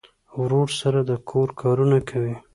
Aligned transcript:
ورور 0.41 0.67
سره 0.79 0.99
د 1.09 1.11
کور 1.29 1.49
کارونه 1.61 1.97
کوي. 2.09 2.35